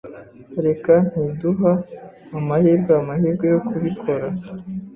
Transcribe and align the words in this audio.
Reka 0.65 0.93
ntiduha 1.09 1.73
amahirwe 2.37 2.91
amahirwe 3.01 3.45
yo 3.53 3.59
kubikora. 3.67 4.27